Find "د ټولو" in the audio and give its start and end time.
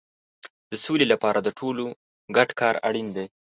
1.43-1.85